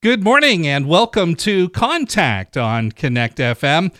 [0.00, 3.92] Good morning and welcome to Contact on Connect FM.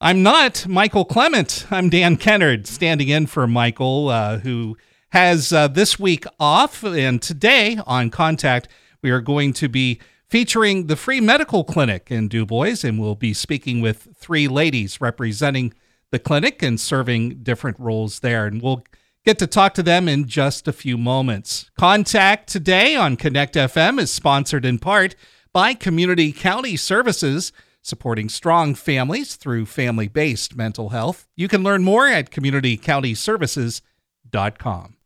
[0.00, 1.64] I'm not Michael Clement.
[1.70, 4.76] I'm Dan Kennard, standing in for Michael, uh, who
[5.10, 6.82] has uh, this week off.
[6.82, 8.66] And today on Contact,
[9.00, 13.32] we are going to be featuring the free medical clinic in Dubois, and we'll be
[13.32, 15.72] speaking with three ladies representing
[16.10, 18.46] the clinic and serving different roles there.
[18.46, 18.82] And we'll
[19.24, 21.70] get to talk to them in just a few moments.
[21.78, 25.14] Contact today on Connect FM is sponsored in part
[25.52, 31.28] by Community County Services, supporting strong families through family based mental health.
[31.36, 34.96] You can learn more at communitycountyservices.com.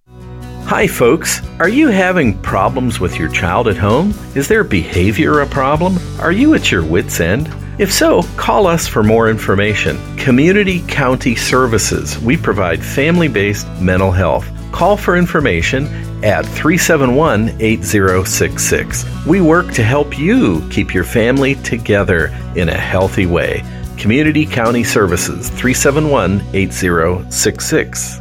[0.67, 1.41] Hi, folks.
[1.61, 4.15] Are you having problems with your child at home?
[4.35, 5.99] Is their behavior a problem?
[6.21, 7.47] Are you at your wits' end?
[7.79, 9.99] If so, call us for more information.
[10.17, 12.19] Community County Services.
[12.21, 14.49] We provide family based mental health.
[14.73, 15.85] Call for information
[16.25, 19.05] at 371 8066.
[19.27, 23.63] We work to help you keep your family together in a healthy way.
[23.99, 28.21] Community County Services 371 8066.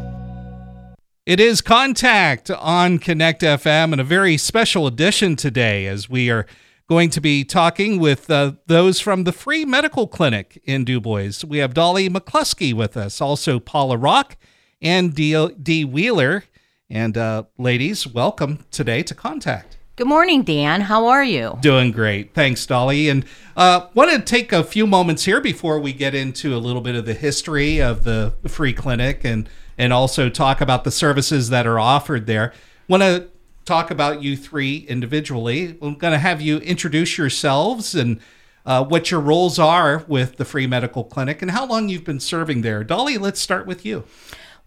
[1.25, 6.45] It is Contact on Connect FM and a very special edition today as we are
[6.87, 11.43] going to be talking with uh, those from the Free Medical Clinic in Dubois.
[11.43, 14.37] We have Dolly McCluskey with us, also Paula Rock
[14.81, 16.43] and Dee, Dee Wheeler.
[16.89, 19.77] And uh, ladies, welcome today to Contact.
[19.95, 20.81] Good morning, Dan.
[20.81, 21.57] How are you?
[21.61, 22.33] Doing great.
[22.35, 23.09] Thanks, Dolly.
[23.09, 23.25] And
[23.57, 26.95] uh, want to take a few moments here before we get into a little bit
[26.95, 31.65] of the history of the free clinic and and also talk about the services that
[31.65, 32.53] are offered there.
[32.87, 33.29] Want to
[33.65, 35.77] talk about you three individually.
[35.81, 38.19] I'm going to have you introduce yourselves and
[38.65, 42.19] uh, what your roles are with the Free Medical Clinic and how long you've been
[42.19, 42.83] serving there.
[42.83, 44.03] Dolly, let's start with you.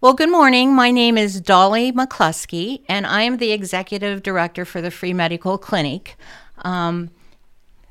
[0.01, 0.73] Well, good morning.
[0.73, 5.57] My name is Dolly McCluskey, and I am the executive director for the Free Medical
[5.57, 6.15] Clinic.
[6.59, 7.09] Um,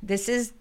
[0.03, 0.53] this is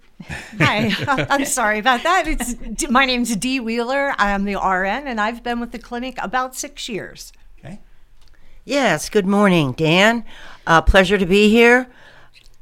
[0.59, 0.92] Hi,
[1.30, 2.28] I'm sorry about that.
[2.28, 4.14] It's my name's Dee Wheeler.
[4.17, 7.32] I'm the RN, and I've been with the clinic about six years.
[8.67, 10.26] Yes, good morning, Dan.
[10.67, 11.88] Uh, pleasure to be here.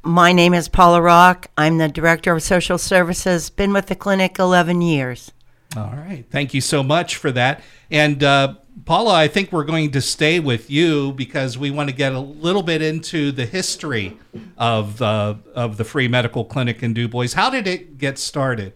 [0.04, 1.48] My name is Paula Rock.
[1.58, 3.50] I'm the Director of Social Services.
[3.50, 5.32] Been with the clinic 11 years.
[5.76, 6.24] All right.
[6.30, 7.60] Thank you so much for that.
[7.90, 11.94] And uh, Paula, I think we're going to stay with you because we want to
[11.96, 14.16] get a little bit into the history
[14.56, 17.34] of uh, of the free medical clinic in Dubois.
[17.34, 18.74] How did it get started?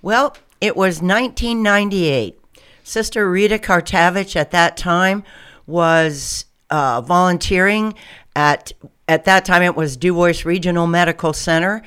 [0.00, 2.40] Well, it was 1998.
[2.82, 5.24] Sister Rita Kartavich at that time
[5.66, 7.94] was uh, volunteering
[8.36, 8.72] at
[9.08, 11.82] at that time it was Dubois Regional Medical Center,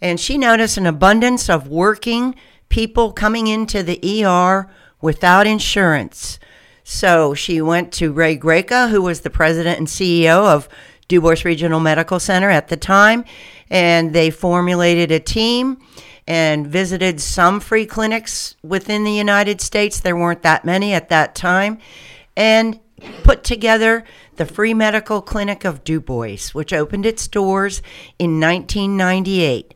[0.00, 2.34] and she noticed an abundance of working
[2.68, 4.70] people coming into the ER
[5.00, 6.38] without insurance.
[6.84, 10.68] So she went to Ray Graeca, who was the president and CEO of
[11.08, 13.24] Dubois Regional Medical Center at the time,
[13.70, 15.78] and they formulated a team
[16.26, 20.00] and visited some free clinics within the United States.
[20.00, 21.78] There weren't that many at that time.
[22.36, 22.80] And
[23.22, 24.04] put together
[24.36, 27.82] the Free Medical Clinic of Dubois, which opened its doors
[28.18, 29.74] in 1998.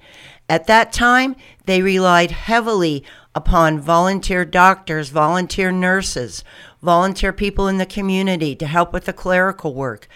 [0.49, 1.37] At that time,
[1.67, 3.05] they relied heavily
[3.35, 6.43] upon volunteer doctors, volunteer nurses,
[6.83, 10.09] volunteer people in the community to help with the clerical work.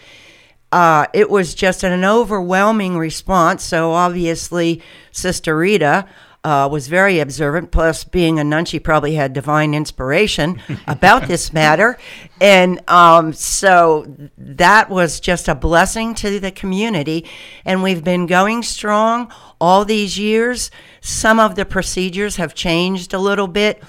[0.72, 3.62] Uh, it was just an overwhelming response.
[3.62, 4.82] So obviously,
[5.12, 6.06] Sister Rita
[6.44, 7.70] uh, was very observant.
[7.70, 11.98] Plus, being a nun, she probably had divine inspiration about this matter.
[12.40, 14.06] And um, so
[14.36, 17.24] that was just a blessing to the community.
[17.64, 20.70] And we've been going strong all these years.
[21.00, 23.82] Some of the procedures have changed a little bit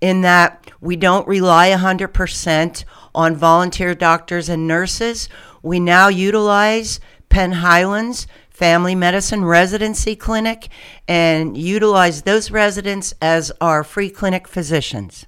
[0.00, 2.84] in that we don't rely 100%
[3.14, 5.28] on volunteer doctors and nurses.
[5.62, 8.26] We now utilize Penn Highlands
[8.62, 10.68] family medicine residency clinic
[11.08, 15.26] and utilize those residents as our free clinic physicians.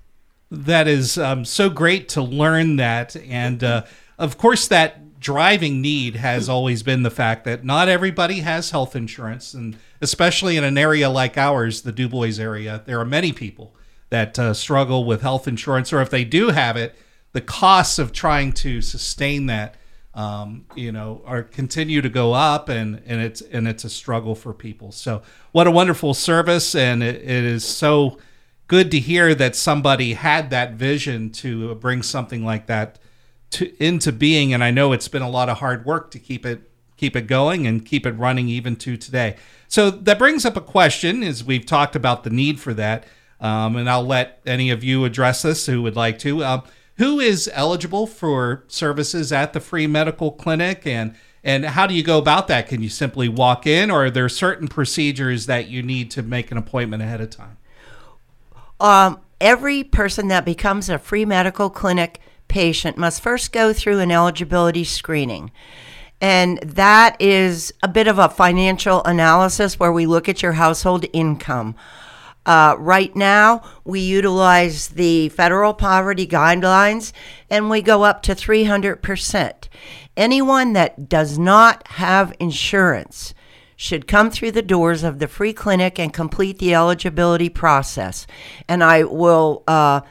[0.52, 3.16] That is um, so great to learn that.
[3.16, 3.86] And uh,
[4.18, 8.94] of course, that driving need has always been the fact that not everybody has health
[8.94, 9.52] insurance.
[9.52, 13.74] And especially in an area like ours, the Dubois area, there are many people
[14.10, 16.94] that uh, struggle with health insurance, or if they do have it,
[17.32, 19.74] the costs of trying to sustain that
[20.14, 24.34] um, you know, are continue to go up, and and it's and it's a struggle
[24.34, 24.92] for people.
[24.92, 25.22] So
[25.52, 28.18] what a wonderful service, and it, it is so
[28.68, 32.98] good to hear that somebody had that vision to bring something like that
[33.50, 34.54] to into being.
[34.54, 37.26] And I know it's been a lot of hard work to keep it keep it
[37.26, 39.36] going and keep it running even to today.
[39.66, 43.04] So that brings up a question: as we've talked about the need for that,
[43.40, 46.44] um, and I'll let any of you address this who would like to.
[46.44, 46.62] Um,
[46.96, 51.14] who is eligible for services at the free medical clinic and
[51.46, 52.68] And how do you go about that?
[52.68, 56.50] Can you simply walk in, or are there certain procedures that you need to make
[56.50, 57.58] an appointment ahead of time?
[58.80, 64.10] Um, every person that becomes a free medical clinic patient must first go through an
[64.10, 65.50] eligibility screening.
[66.18, 71.04] And that is a bit of a financial analysis where we look at your household
[71.12, 71.74] income.
[72.46, 77.12] Uh, right now, we utilize the federal poverty guidelines
[77.48, 79.68] and we go up to 300%.
[80.16, 83.34] Anyone that does not have insurance
[83.76, 88.26] should come through the doors of the free clinic and complete the eligibility process.
[88.68, 90.02] And I will uh,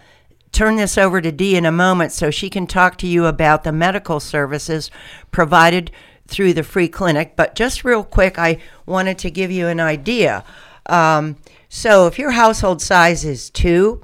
[0.51, 3.63] turn this over to Dee in a moment so she can talk to you about
[3.63, 4.91] the medical services
[5.31, 5.91] provided
[6.27, 7.35] through the free clinic.
[7.35, 10.43] But just real quick, I wanted to give you an idea.
[10.87, 11.37] Um,
[11.75, 14.03] so if your household size is two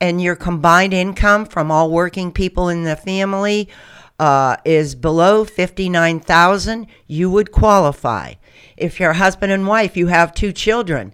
[0.00, 3.68] and your combined income from all working people in the family
[4.20, 8.34] uh, is below 59,000, you would qualify.
[8.76, 11.12] If you're husband and wife, you have two children.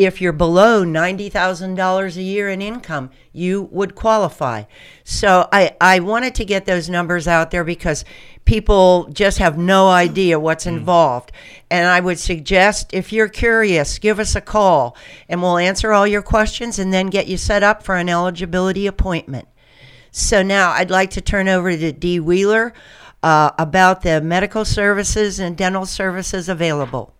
[0.00, 4.64] If you're below $90,000 a year in income, you would qualify.
[5.04, 8.06] So I, I wanted to get those numbers out there because
[8.46, 11.32] people just have no idea what's involved.
[11.70, 14.96] And I would suggest if you're curious, give us a call
[15.28, 18.86] and we'll answer all your questions and then get you set up for an eligibility
[18.86, 19.48] appointment.
[20.12, 22.72] So now I'd like to turn over to Dee Wheeler
[23.22, 27.14] uh, about the medical services and dental services available.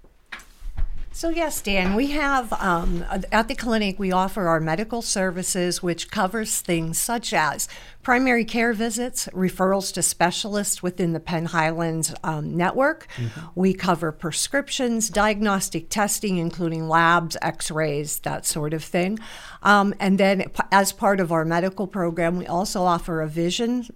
[1.21, 6.11] So, yes, Dan, we have um, at the clinic, we offer our medical services, which
[6.11, 7.69] covers things such as
[8.03, 13.07] primary care visits, referrals to specialists within the Penn Highlands um, network.
[13.55, 19.19] We cover prescriptions, diagnostic testing, including labs, x rays, that sort of thing.
[19.63, 23.87] Um, and then, as part of our medical program, we also offer a vision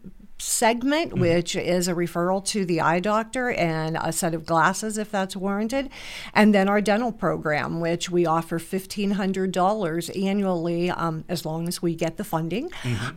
[0.45, 5.11] segment, which is a referral to the eye doctor and a set of glasses if
[5.11, 5.89] that's warranted.
[6.35, 11.95] And then our dental program, which we offer $1,500 annually um, as long as we
[11.95, 12.71] get the funding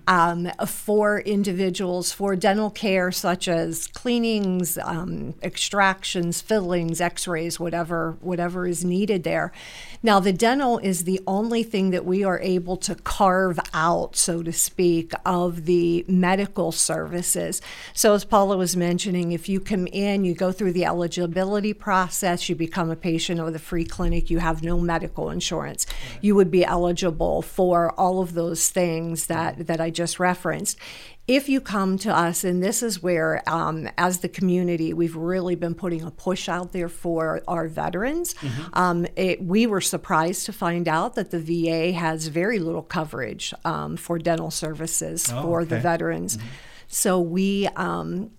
[0.07, 8.18] um, for individuals for dental care, such as cleanings, um, extractions, fillings, x rays, whatever,
[8.21, 9.51] whatever is needed there.
[10.01, 14.44] Now, the dental is the only thing that we are able to carve out, so
[14.44, 16.71] to speak, of the medical
[17.23, 17.61] services.
[17.93, 22.49] So, as Paula was mentioning, if you come in, you go through the eligibility process,
[22.49, 25.85] you become a patient of the free clinic, you have no medical insurance,
[26.21, 30.77] you would be eligible for all of those things that, that I just referenced
[31.27, 35.55] if you come to us, and this is where, um, as the community, we've really
[35.55, 38.33] been putting a push out there for our veterans.
[38.71, 43.53] Um, it, we were surprised to find out that the VA has very little coverage
[43.65, 45.83] um, for dental services Oh, for the okay.
[45.83, 46.37] veterans.
[46.88, 48.31] So we um,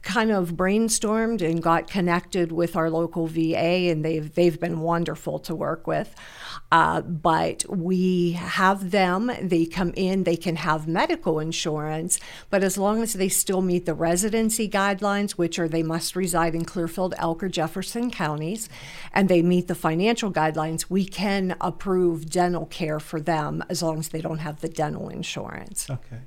[0.00, 5.38] kind of brainstormed and got connected with our local VA, and they've they've been wonderful
[5.40, 6.14] to work with.
[6.70, 12.18] Uh, but we have them; they come in, they can have medical insurance,
[12.48, 16.54] but as long as they still meet the residency guidelines, which are they must reside
[16.54, 18.70] in Clearfield, Elk, or Jefferson counties,
[19.12, 23.98] and they meet the financial guidelines, we can approve dental care for them as long
[23.98, 25.90] as they don't have the dental insurance.
[25.90, 26.20] Okay.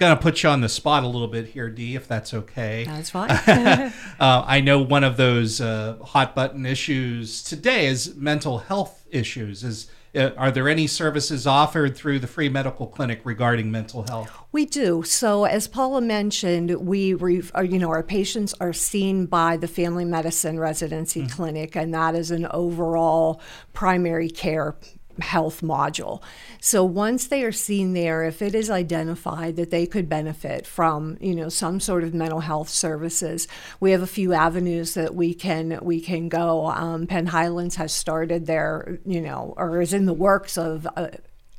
[0.00, 2.84] Going to put you on the spot a little bit here, Dee, if that's okay.
[2.86, 3.30] That's fine.
[4.18, 9.64] Uh, I know one of those uh, hot button issues today is mental health issues.
[9.64, 14.30] Is uh, are there any services offered through the free medical clinic regarding mental health?
[14.52, 15.02] We do.
[15.04, 19.68] So, as Paula mentioned, we, re, uh, you know, our patients are seen by the
[19.68, 23.40] family medicine residency clinic, and that is an overall
[23.72, 24.76] primary care
[25.20, 26.22] health module.
[26.60, 31.16] So once they are seen there, if it is identified that they could benefit from,
[31.20, 33.48] you know, some sort of mental health services,
[33.80, 36.66] we have a few avenues that we can we can go.
[36.66, 40.86] Um, Penn Highlands has started their, you know, or is in the works of.
[40.96, 41.08] Uh,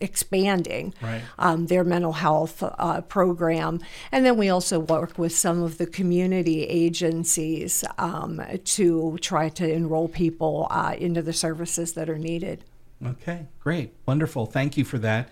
[0.03, 1.21] expanding Right.
[1.37, 3.79] um, their mental health uh, program.
[4.11, 9.71] And then we also work with some of the community agencies um, to try to
[9.71, 12.63] enroll people uh, into the services that are needed.
[13.05, 14.45] Okay, great, wonderful.
[14.45, 15.29] Thank you for that,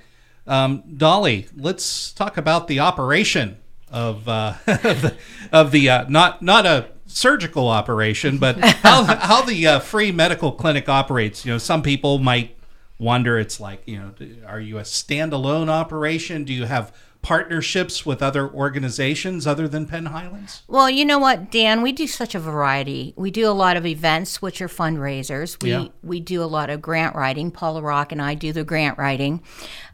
[0.47, 1.47] um, Dolly.
[1.55, 3.57] Let's talk about the operation
[3.91, 5.15] of uh, of the,
[5.51, 10.51] of the uh, not not a surgical operation, but how how the uh, free medical
[10.51, 11.45] clinic operates.
[11.45, 12.57] You know, some people might
[12.97, 13.37] wonder.
[13.37, 14.13] It's like you know,
[14.47, 16.45] are you a standalone operation?
[16.45, 20.63] Do you have partnerships with other organizations other than Penn Highlands?
[20.67, 23.13] Well, you know what, Dan, we do such a variety.
[23.17, 25.61] We do a lot of events, which are fundraisers.
[25.61, 25.87] We Yeah.
[26.01, 27.51] we do a lot of grant writing.
[27.51, 29.41] Paula Rock and I do the grant writing.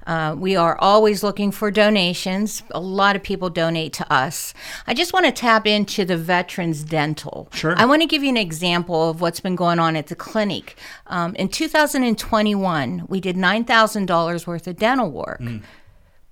[0.05, 2.61] Uh, we are always looking for donations.
[2.69, 4.53] A lot of people donate to us.
[4.85, 7.49] I just want to tap into the veterans dental.
[7.53, 7.73] Sure.
[7.75, 10.77] I want to give you an example of what's been going on at the clinic.
[11.07, 15.41] Um, in 2021, we did $9,000 worth of dental work.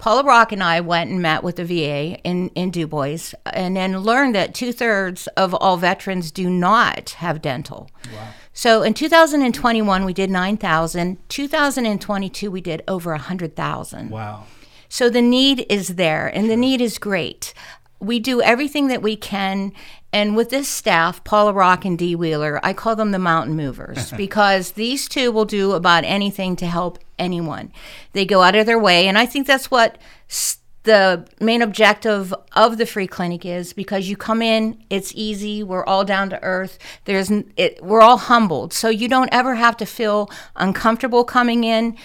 [0.04, 3.78] Paula Rock and I went and met with the VA in, in Du Bois and
[3.78, 7.90] then learned that two thirds of all veterans do not have dental.
[8.14, 8.28] Wow.
[8.52, 11.30] So in 2021, we did 9,000.
[11.30, 14.10] 2022, we did over 100,000.
[14.10, 14.44] Wow.
[14.90, 17.54] So the need is there, and the need is great.
[18.02, 19.72] We do everything that we can.
[20.14, 24.12] And with this staff, Paula Rock and Dee Wheeler, I call them the mountain movers
[24.18, 27.74] because these two will do about anything to help anyone.
[28.14, 29.08] They go out of their way.
[29.08, 29.98] And I think that's what
[30.84, 35.86] the main objective of the free clinic is because you come in, it's easy, we're
[35.86, 36.78] all down to earth.
[37.06, 38.72] There's it, we're all humbled.
[38.72, 41.98] So you don't ever have to feel uncomfortable coming in.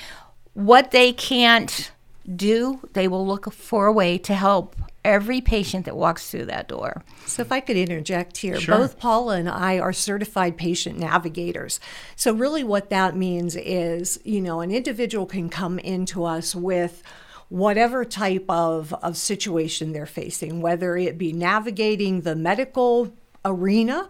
[0.54, 1.90] What they can't
[2.34, 6.68] do, they will look for a way to help every patient that walks through that
[6.68, 7.04] door.
[7.26, 8.78] So, if I could interject here, Sure.
[8.78, 11.80] both Paula and I are certified patient navigators.
[12.16, 17.02] So, really, what that means is, you know, an individual can come into us with
[17.48, 23.12] whatever type of, of situation they're facing, whether it be navigating the medical
[23.44, 24.08] arena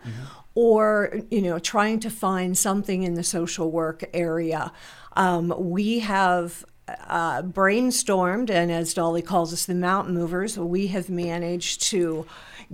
[0.55, 4.73] or, you know, trying to find something in the social work area.
[5.17, 6.65] Um, we have
[7.07, 12.27] uh, brainstormed, and as Dolly calls us, the mountain movers, we have managed to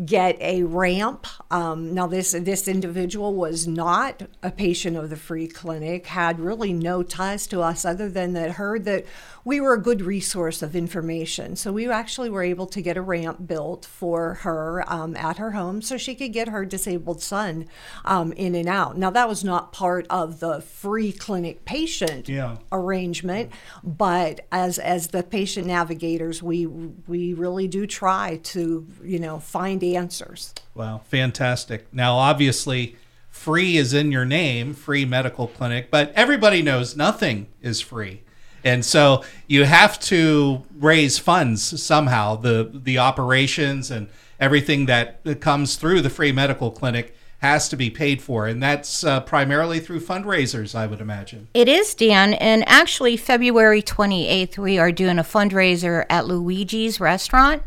[0.04, 1.26] get a ramp.
[1.50, 6.72] Um, now, this this individual was not a patient of the free clinic, had really
[6.72, 9.04] no ties to us other than that heard that
[9.44, 11.54] we were a good resource of information.
[11.54, 15.52] So we actually were able to get a ramp built for her um, at her
[15.52, 17.66] home so she could get her disabled son
[18.04, 18.96] um, in and out.
[18.96, 22.56] Now, that was not part of the free clinic patient Yeah.
[22.72, 23.52] arrangement,
[23.84, 29.83] but as as the patient navigators, we we really do try to you know find
[29.92, 30.54] answers.
[30.74, 31.92] Wow, fantastic.
[31.92, 32.96] Now, obviously,
[33.30, 38.22] free is in your name, free medical clinic, but everybody knows nothing is free.
[38.64, 42.36] And so you have to raise funds somehow.
[42.36, 44.08] The the operations and
[44.40, 47.14] everything that comes through the free medical clinic
[47.44, 51.48] has to be paid for, and that's uh, primarily through fundraisers, I would imagine.
[51.52, 52.32] It is, Dan.
[52.32, 57.62] And actually, February 28th, we are doing a fundraiser at Luigi's Restaurant.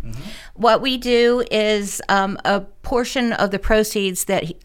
[0.55, 4.57] What we do is um, a portion of the proceeds that he,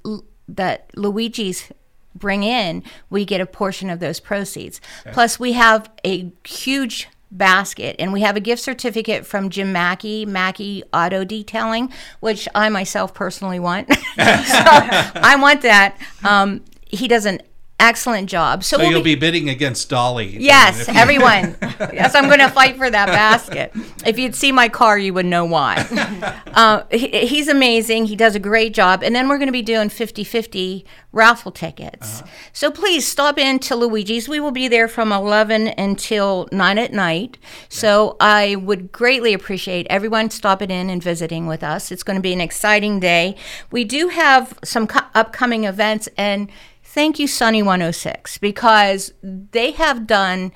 [0.49, 1.71] that Luigi's
[2.15, 4.81] bring in, we get a portion of those proceeds.
[5.13, 10.27] Plus, we have a huge basket and we have a gift certificate from Jim Mackey,
[10.27, 13.89] Mackey Auto Detailing, which I myself personally want.
[13.93, 15.97] so I want that.
[16.23, 17.41] Um, he does an
[17.83, 18.65] excellent job.
[18.65, 20.37] So, So we'll you'll be bidding against Dolly.
[20.39, 21.57] Yes, everyone.
[21.93, 23.73] yes, I'm going to fight for that basket.
[24.07, 26.39] If you'd see my car, you would know why.
[26.53, 28.05] Uh, he, he's amazing.
[28.05, 29.03] He does a great job.
[29.03, 32.23] And then we're going to be doing 50 50 raffle tickets.
[32.53, 34.29] So please stop in to Luigi's.
[34.29, 37.39] We will be there from 11 until 9 at night.
[37.71, 41.91] So I would greatly appreciate everyone stopping in and visiting with us.
[41.91, 43.35] It's going to be an exciting day.
[43.71, 46.51] We do have some co- upcoming events and
[46.93, 50.53] thank you sunny 106 because they have done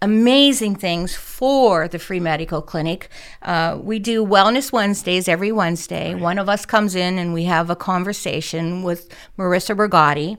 [0.00, 3.08] amazing things for the free medical clinic.
[3.42, 6.14] Uh, we do wellness wednesdays every wednesday.
[6.14, 10.36] One of us comes in and we have a conversation with marissa Brigatti.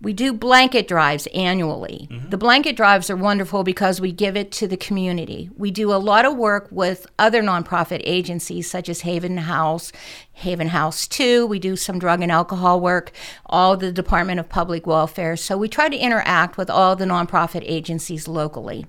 [0.00, 2.08] We do blanket drives annually.
[2.28, 5.48] The blanket drives are wonderful because we give it to the community.
[5.56, 9.92] We do a lot of work with other nonprofit agencies such as Haven House,
[10.32, 11.46] Haven House 2.
[11.46, 13.12] We do some drug and alcohol work,
[13.46, 15.36] all the Department of Public Welfare.
[15.36, 18.84] So we try to interact with all the nonprofit agencies locally.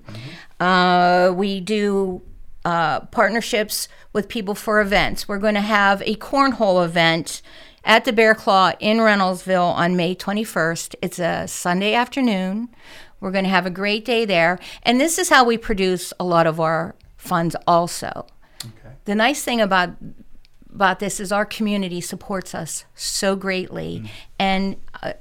[0.60, 2.20] Uh, we do
[2.66, 5.28] uh, partnerships with people for events.
[5.28, 7.40] We're going to have a cornhole event
[7.86, 10.96] at the Bear Claw in Reynoldsville on May 21st.
[11.00, 12.68] It's a Sunday afternoon.
[13.20, 14.58] We're going to have a great day there.
[14.82, 18.26] And this is how we produce a lot of our funds also.
[18.60, 18.94] Okay.
[19.04, 19.90] The nice thing about
[20.74, 25.14] about this is our community supports us so greatly and uh,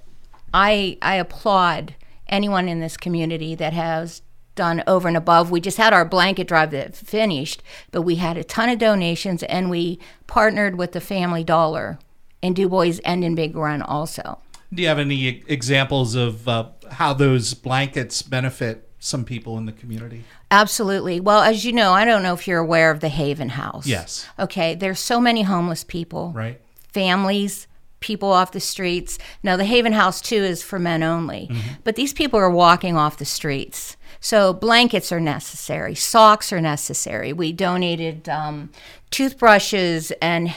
[0.53, 1.95] I I applaud
[2.27, 4.21] anyone in this community that has
[4.55, 5.51] done over and above.
[5.51, 9.43] We just had our blanket drive that finished, but we had a ton of donations
[9.43, 11.99] and we partnered with the Family Dollar
[12.45, 14.39] in Du Bois and in Big Run also.
[14.73, 19.71] Do you have any examples of uh, how those blankets benefit some people in the
[19.71, 20.23] community?
[20.51, 21.19] Absolutely.
[21.19, 23.87] Well, as you know, I don't know if you're aware of the Haven House.
[23.87, 24.25] Yes.
[24.39, 26.59] Okay, there's so many homeless people, Right.
[26.93, 27.67] families,
[27.99, 29.17] people off the streets.
[29.43, 31.49] Now, the Haven House, too, is for men only.
[31.83, 33.97] But these people are walking off the streets.
[34.19, 37.31] So, blankets are necessary, socks are necessary.
[37.33, 38.69] We donated um,
[39.11, 40.53] toothbrushes and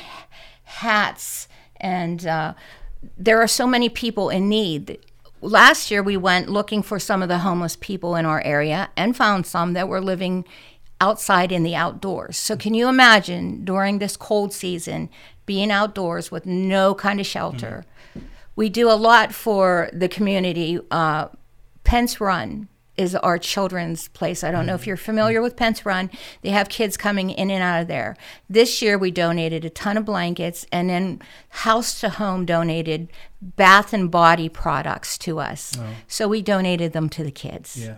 [0.64, 1.47] hats,
[1.80, 2.54] and uh,
[3.16, 4.98] there are so many people in need.
[5.40, 9.16] Last year, we went looking for some of the homeless people in our area and
[9.16, 10.44] found some that were living
[11.00, 12.36] outside in the outdoors.
[12.36, 15.10] So, can you imagine during this cold season
[15.46, 17.84] being outdoors with no kind of shelter?
[18.56, 20.80] We do a lot for the community.
[20.90, 21.28] Uh,
[21.84, 22.68] Pentz Run
[22.98, 24.44] is our children's place.
[24.44, 24.86] I don't know if mm.
[24.86, 26.10] you're familiar with Pentz Run.
[26.42, 28.16] They have kids coming in and out of there.
[28.50, 33.08] This year we donated a ton of blankets and then House to Home donated
[33.40, 35.76] bath and body products to us.
[35.78, 35.94] Oh.
[36.08, 37.76] So we donated them to the kids.
[37.76, 37.96] Yeah.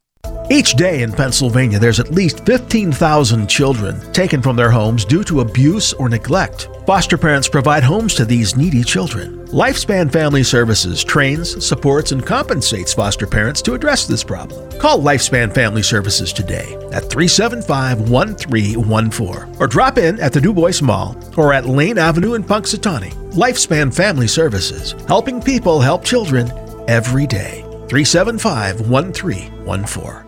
[0.50, 5.40] Each day in Pennsylvania, there's at least 15,000 children taken from their homes due to
[5.40, 6.68] abuse or neglect.
[6.86, 9.46] Foster parents provide homes to these needy children.
[9.50, 14.68] Lifespan Family Services trains, supports, and compensates foster parents to address this problem.
[14.80, 20.82] Call Lifespan Family Services today at 375 1314 or drop in at the Du Bois
[20.82, 23.12] Mall or at Lane Avenue in Punxsutawney.
[23.34, 26.50] Lifespan Family Services, helping people help children
[26.88, 27.69] every day.
[27.90, 30.24] 375 1314.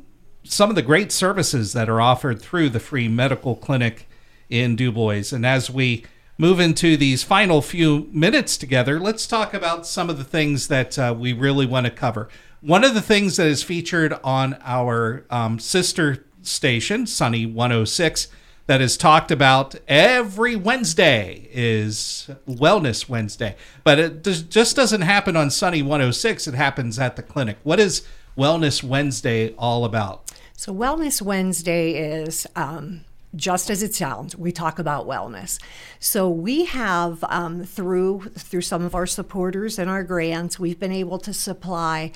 [0.45, 4.07] some of the great services that are offered through the free medical clinic
[4.49, 5.33] in Dubois.
[5.33, 6.05] And as we
[6.37, 10.97] move into these final few minutes together, let's talk about some of the things that
[10.97, 12.29] uh, we really want to cover.
[12.63, 18.29] One of the things that is featured on our um, sister station, Sunny 106,
[18.67, 23.57] that is talked about every Wednesday is Wellness Wednesday.
[23.83, 27.57] But it just doesn't happen on Sunny 106, it happens at the clinic.
[27.63, 30.31] What is Wellness Wednesday all about?
[30.55, 33.01] So, Wellness Wednesday is um,
[33.35, 34.37] just as it sounds.
[34.37, 35.59] We talk about wellness.
[35.99, 40.93] So, we have um, through through some of our supporters and our grants, we've been
[40.93, 42.13] able to supply.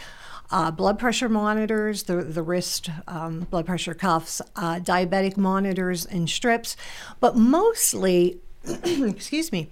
[0.50, 6.30] Uh, blood pressure monitors, the, the wrist um, blood pressure cuffs, uh, diabetic monitors, and
[6.30, 6.78] strips.
[7.20, 8.40] But mostly,
[8.84, 9.70] excuse me,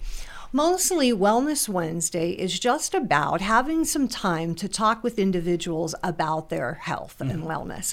[0.56, 6.74] Mostly Wellness Wednesday is just about having some time to talk with individuals about their
[6.74, 7.92] health and wellness.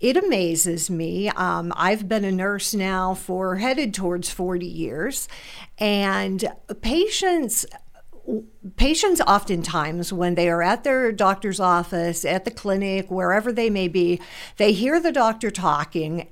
[0.00, 1.28] It amazes me.
[1.28, 5.28] Um, I've been a nurse now for headed towards 40 years,
[5.78, 6.44] and
[6.80, 7.66] patients
[8.76, 13.88] patients oftentimes when they are at their doctor's office at the clinic wherever they may
[13.88, 14.20] be
[14.56, 16.28] they hear the doctor talking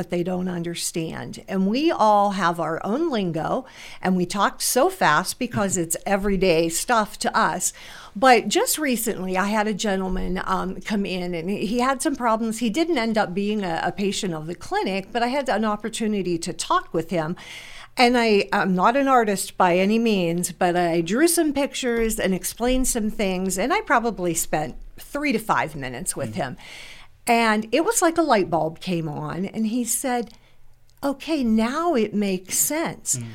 [0.00, 1.44] but they don't understand.
[1.46, 3.66] And we all have our own lingo,
[4.00, 7.74] and we talk so fast because it's everyday stuff to us.
[8.16, 12.60] But just recently, I had a gentleman um, come in and he had some problems.
[12.60, 15.66] He didn't end up being a, a patient of the clinic, but I had an
[15.66, 17.36] opportunity to talk with him.
[18.00, 22.32] And I, I'm not an artist by any means, but I drew some pictures and
[22.32, 23.58] explained some things.
[23.58, 26.40] And I probably spent three to five minutes with mm-hmm.
[26.40, 26.56] him.
[27.26, 29.44] And it was like a light bulb came on.
[29.44, 30.32] And he said,
[31.04, 33.16] okay, now it makes sense.
[33.16, 33.26] Mm.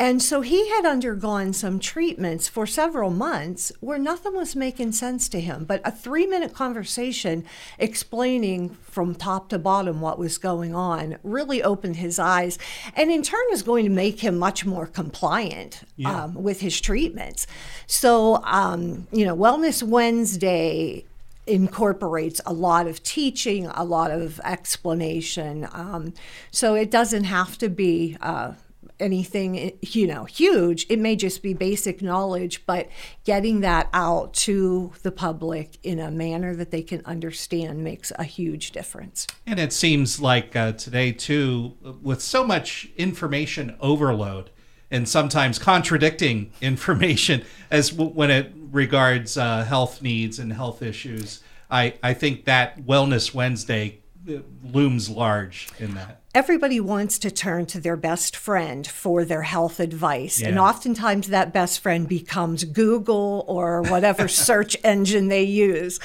[0.00, 5.28] And so he had undergone some treatments for several months where nothing was making sense
[5.30, 5.64] to him.
[5.64, 7.44] But a three minute conversation
[7.78, 12.58] explaining from top to bottom what was going on really opened his eyes
[12.94, 17.48] and in turn is going to make him much more compliant um, with his treatments.
[17.88, 21.04] So, um, you know, Wellness Wednesday
[21.48, 25.66] incorporates a lot of teaching, a lot of explanation.
[25.72, 26.12] Um,
[26.52, 28.16] so it doesn't have to be.
[28.20, 28.52] Uh,
[29.00, 32.88] anything you know huge it may just be basic knowledge but
[33.24, 38.24] getting that out to the public in a manner that they can understand makes a
[38.24, 44.50] huge difference And it seems like uh, today, too, with so much information overload
[44.90, 51.42] and sometimes contradicting information as w- when it regards uh, health needs and health issues,
[51.70, 56.17] I, I think that Wellness Wednesday uh, looms large in that.
[56.34, 60.42] Everybody wants to turn to their best friend for their health advice.
[60.42, 65.98] And oftentimes that best friend becomes Google or whatever search engine they use.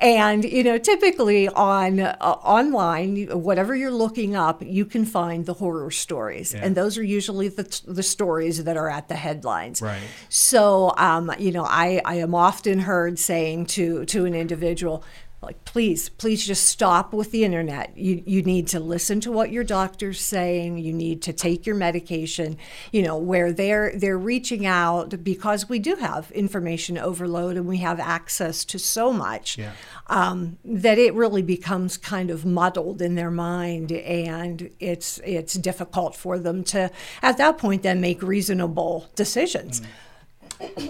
[0.00, 5.54] And, you know, typically on uh, online, whatever you're looking up, you can find the
[5.54, 6.54] horror stories.
[6.54, 9.80] And those are usually the, the stories that are at the headlines.
[9.80, 10.02] Right.
[10.28, 15.04] So, um, you know, I, I am often heard saying to, to an individual,
[15.40, 17.96] like, please, please just stop with the internet.
[17.96, 20.78] You, you need to listen to what your doctor's saying.
[20.78, 22.56] You need to take your medication.
[22.90, 27.76] You know, where they're they're reaching out because we do have information overload and we
[27.78, 29.72] have access to so much Yeah.
[30.08, 36.16] um, that it really becomes kind of muddled in their mind, and it's it's difficult
[36.16, 36.90] for them to,
[37.22, 39.82] at that point, then make reasonable decisions.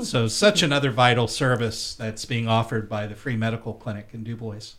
[0.03, 4.37] So, such another vital service that's being offered by the Free Medical Clinic in Du
[4.37, 4.75] Bois.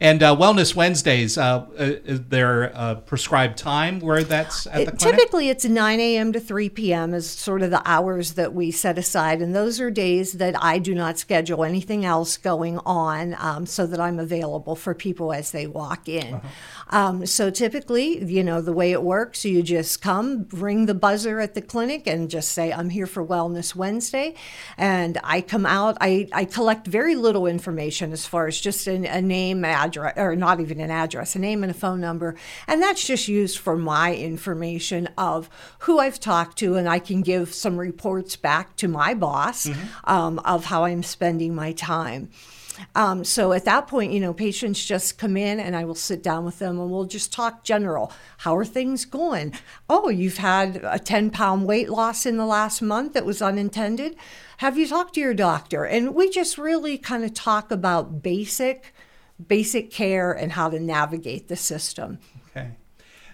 [0.00, 4.92] And uh, Wellness Wednesdays, uh, uh, is there a prescribed time where that's at the
[4.92, 4.98] clinic?
[4.98, 6.32] Typically, it's 9 a.m.
[6.32, 7.14] to 3 p.m.
[7.14, 10.78] is sort of the hours that we set aside, and those are days that I
[10.78, 15.50] do not schedule anything else going on, um, so that I'm available for people as
[15.52, 16.40] they walk in.
[16.90, 21.40] Um, so typically, you know, the way it works, you just come, ring the buzzer
[21.40, 24.34] at the clinic, and just say, "I'm here for Wellness Wednesday,"
[24.76, 25.96] and I come out.
[26.00, 30.36] I, I collect very little information as far as just a, a name, address, or
[30.36, 33.76] not even an address, a name and a phone number, and that's just used for
[33.76, 35.48] my information of
[35.80, 39.68] who I've talked to, and I can give some reports back to my boss
[40.04, 42.30] um, of how I'm spending my time.
[42.94, 46.22] Um, so at that point, you know, patients just come in and I will sit
[46.22, 48.12] down with them and we'll just talk general.
[48.38, 49.54] How are things going?
[49.88, 54.16] Oh, you've had a 10 pound weight loss in the last month that was unintended.
[54.58, 55.84] Have you talked to your doctor?
[55.84, 58.94] And we just really kind of talk about basic,
[59.44, 62.18] basic care and how to navigate the system.
[62.50, 62.70] Okay.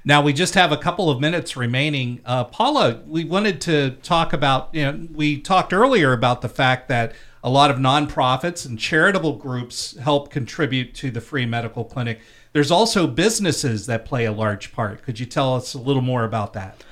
[0.05, 2.21] Now we just have a couple of minutes remaining.
[2.25, 6.89] Uh, Paula, we wanted to talk about, you know, we talked earlier about the fact
[6.89, 12.21] that a lot of nonprofits and charitable groups help contribute to the free medical clinic.
[12.53, 15.03] There's also businesses that play a large part.
[15.03, 16.83] Could you tell us a little more about that?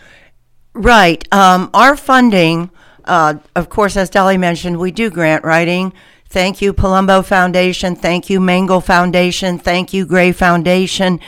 [0.73, 1.27] Right.
[1.33, 2.71] Um, our funding,
[3.05, 5.93] uh, of course, as Dolly mentioned, we do grant writing.
[6.29, 7.97] Thank you, Palumbo Foundation.
[7.97, 9.59] Thank you, Mengle Foundation.
[9.59, 11.21] Thank you, Gray Foundation.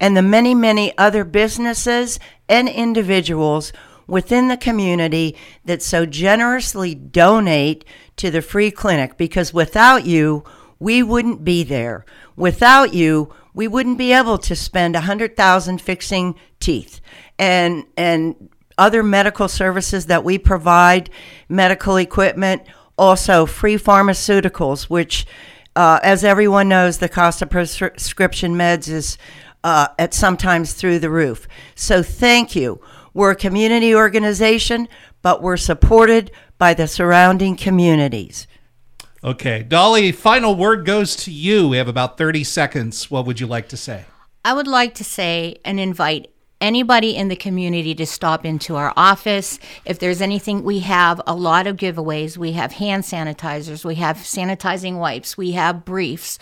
[0.00, 3.72] And the many, many other businesses and individuals
[4.06, 7.84] within the community that so generously donate
[8.16, 10.42] to the free clinic because without you,
[10.80, 12.04] we wouldn't be there.
[12.34, 17.00] Without you, we wouldn't be able to spend a hundred thousand fixing teeth
[17.38, 21.10] and and other medical services that we provide,
[21.48, 22.62] medical equipment,
[22.96, 25.26] also free pharmaceuticals, which,
[25.76, 29.18] uh, as everyone knows, the cost of prescription meds is
[29.64, 31.46] uh, at sometimes through the roof.
[31.74, 32.80] So thank you.
[33.12, 34.88] We're a community organization,
[35.22, 38.46] but we're supported by the surrounding communities.
[39.22, 39.62] Okay.
[39.62, 41.68] Dolly, final word goes to you.
[41.68, 43.10] We have about 30 seconds.
[43.10, 44.04] What would you like to say?
[44.44, 46.30] I would like to say and invite
[46.60, 49.58] anybody in the community to stop into our office.
[49.84, 52.36] If there's anything, we have a lot of giveaways.
[52.36, 56.38] We have hand sanitizers, we have sanitizing wipes, we have briefs.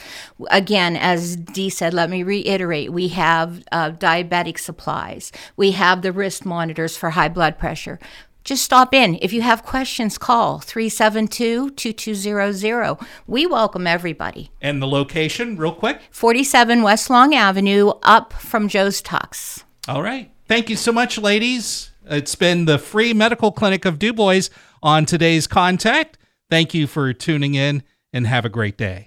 [0.50, 6.12] Again, as Dee said, let me reiterate we have uh, diabetic supplies, we have the
[6.12, 7.98] wrist monitors for high blood pressure.
[8.44, 9.18] Just stop in.
[9.20, 12.96] If you have questions, call 372 2200.
[13.26, 14.52] We welcome everybody.
[14.62, 16.00] And the location, real quick?
[16.12, 19.64] 47 West Long Avenue, up from Joe's Tux.
[19.88, 20.30] All right.
[20.48, 21.90] Thank you so much, ladies.
[22.04, 24.42] It's been the free medical clinic of Du Bois
[24.82, 26.18] on today's contact.
[26.50, 29.05] Thank you for tuning in and have a great day.